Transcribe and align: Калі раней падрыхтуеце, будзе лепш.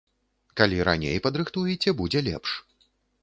Калі 0.59 0.77
раней 0.87 1.17
падрыхтуеце, 1.27 1.95
будзе 2.01 2.19
лепш. 2.31 2.49